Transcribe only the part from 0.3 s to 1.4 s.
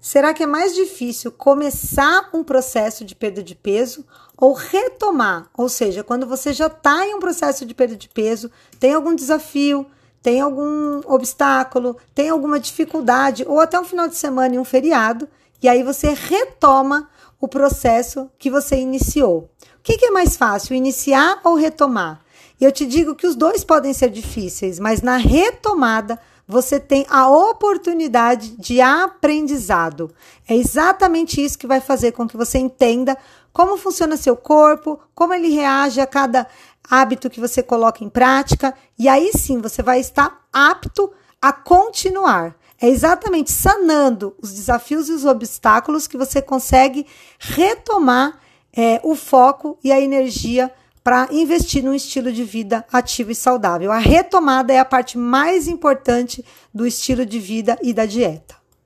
que é mais difícil